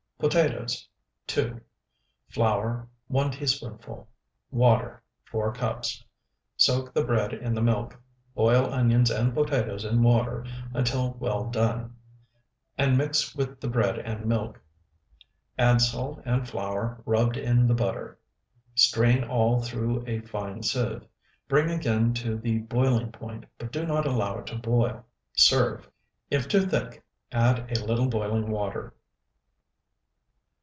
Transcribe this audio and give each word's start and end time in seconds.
Potatoes, 0.29 0.87
2. 1.25 1.59
Flour, 2.29 2.87
1 3.07 3.31
teaspoonful. 3.31 4.07
Water, 4.51 5.01
4 5.25 5.51
cups. 5.51 6.05
Soak 6.55 6.93
the 6.93 7.03
bread 7.03 7.33
in 7.33 7.55
the 7.55 7.61
milk, 7.63 7.99
boil 8.35 8.71
onions 8.71 9.09
and 9.09 9.33
potatoes 9.33 9.83
in 9.83 10.03
water 10.03 10.45
until 10.75 11.13
well 11.13 11.45
done, 11.49 11.95
and 12.77 12.99
mix 12.99 13.33
with 13.35 13.59
the 13.59 13.67
bread 13.67 13.97
and 13.97 14.27
milk; 14.27 14.59
add 15.57 15.81
salt 15.81 16.21
and 16.23 16.47
flour 16.47 17.01
rubbed 17.07 17.35
in 17.35 17.67
the 17.67 17.73
butter; 17.73 18.19
strain 18.75 19.23
all 19.23 19.59
through 19.59 20.03
a 20.05 20.19
fine 20.21 20.61
sieve; 20.61 21.03
bring 21.47 21.71
again 21.71 22.13
to 22.13 22.37
the 22.37 22.59
boiling 22.59 23.11
point, 23.11 23.47
but 23.57 23.71
do 23.71 23.87
not 23.87 24.05
allow 24.05 24.37
it 24.37 24.45
to 24.45 24.55
boil; 24.55 25.03
serve. 25.33 25.89
If 26.29 26.47
too 26.47 26.67
thick, 26.67 27.03
add 27.31 27.75
a 27.75 27.83
little 27.83 28.07
boiling 28.07 28.51
water. 28.51 28.93